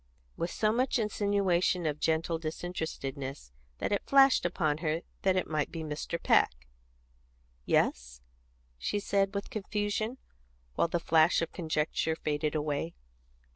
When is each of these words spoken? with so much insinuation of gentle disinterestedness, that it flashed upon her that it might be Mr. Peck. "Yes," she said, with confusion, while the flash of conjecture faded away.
with 0.35 0.49
so 0.49 0.71
much 0.71 0.97
insinuation 0.97 1.85
of 1.85 1.99
gentle 1.99 2.39
disinterestedness, 2.39 3.51
that 3.77 3.91
it 3.91 4.01
flashed 4.03 4.47
upon 4.47 4.79
her 4.79 5.01
that 5.21 5.35
it 5.35 5.45
might 5.47 5.71
be 5.71 5.83
Mr. 5.83 6.17
Peck. 6.19 6.65
"Yes," 7.65 8.23
she 8.79 8.99
said, 8.99 9.35
with 9.35 9.51
confusion, 9.51 10.17
while 10.73 10.87
the 10.87 10.99
flash 10.99 11.39
of 11.43 11.51
conjecture 11.51 12.15
faded 12.15 12.55
away. 12.55 12.95